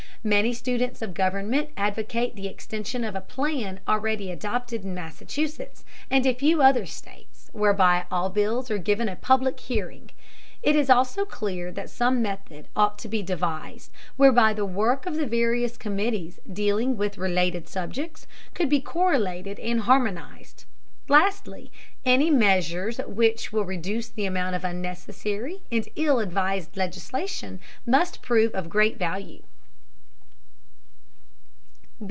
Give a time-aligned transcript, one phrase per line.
[0.23, 6.27] Many students of government advocate the extension of a plan already adopted in Massachusetts and
[6.27, 10.11] a few other states, whereby all bills are given a public hearing.
[10.61, 15.15] It is also clear that some method ought to be devised whereby the work of
[15.15, 20.65] the various committees dealing with related subjects could be correlated and harmonized.
[21.09, 21.71] Lastly,
[22.05, 28.53] any measures which will reduce the amount of unnecessary and ill advised legislation must prove
[28.53, 29.41] of great value.